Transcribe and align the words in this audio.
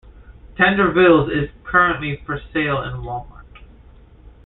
Tender 0.57 0.91
Vittles 0.91 1.29
is 1.29 1.51
currently 1.63 2.23
for 2.25 2.39
sale 2.51 2.81
in 2.81 3.03
Wal 3.05 3.27
Mart. 3.29 3.45